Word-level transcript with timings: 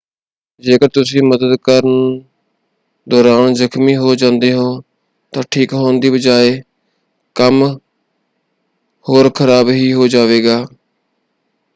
ਜੇਕਰ 0.63 0.87
ਤੁਸੀਂ 0.89 1.21
ਮਦਦ 1.23 1.55
ਕਰਨ 1.63 2.21
ਦੌਰਾਨ 3.07 3.53
ਜਖ਼ਮੀ 3.53 3.95
ਹੋ 3.95 4.13
ਜਾਂਦੇ 4.15 4.51
ਹੋ 4.53 4.81
ਤਾਂ 5.33 5.43
ਠੀਕ 5.51 5.73
ਹੋਣ 5.73 5.99
ਦੀ 5.99 6.09
ਬਜਾਏ 6.09 6.61
ਕੰਮ 7.35 7.63
ਹੋਰ 9.05 9.29
ਖ਼ਰਾਬ 9.29 9.69
ਹੀ 9.69 9.91
ਹੋ 9.93 10.07
ਜਾਵੇਗਾ। 10.07 10.65